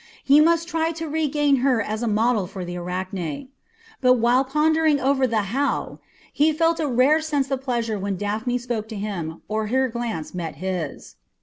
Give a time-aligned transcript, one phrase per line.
[0.23, 3.49] He must try to regain her as a model for the Arachne!
[4.01, 5.99] But while pondering over the "how,"
[6.33, 10.33] he felt a rare sense of pleasure when Daphne spoke to him or her glance
[10.33, 11.17] met his.